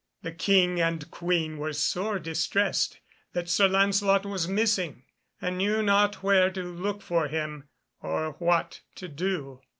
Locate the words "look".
6.63-7.03